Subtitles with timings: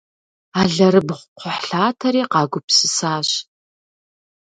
[0.59, 3.29] Алэрыбгъу-кхъухьлъатэри къагупсысащ.